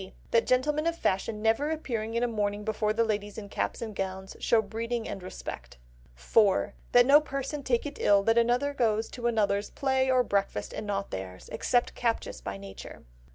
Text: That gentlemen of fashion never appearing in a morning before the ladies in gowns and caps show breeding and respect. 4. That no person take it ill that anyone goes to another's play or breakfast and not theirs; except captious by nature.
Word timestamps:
That 0.31 0.47
gentlemen 0.47 0.87
of 0.87 0.95
fashion 0.95 1.43
never 1.43 1.69
appearing 1.69 2.15
in 2.15 2.23
a 2.23 2.27
morning 2.27 2.63
before 2.63 2.91
the 2.91 3.03
ladies 3.03 3.37
in 3.37 3.49
gowns 3.49 3.83
and 3.83 3.95
caps 3.95 4.35
show 4.39 4.59
breeding 4.59 5.07
and 5.07 5.21
respect. 5.21 5.77
4. 6.15 6.73
That 6.91 7.05
no 7.05 7.21
person 7.21 7.61
take 7.61 7.85
it 7.85 7.99
ill 8.01 8.23
that 8.23 8.35
anyone 8.39 8.73
goes 8.75 9.09
to 9.09 9.27
another's 9.27 9.69
play 9.69 10.09
or 10.09 10.23
breakfast 10.23 10.73
and 10.73 10.87
not 10.87 11.11
theirs; 11.11 11.49
except 11.51 11.93
captious 11.93 12.41
by 12.41 12.57
nature. 12.57 13.03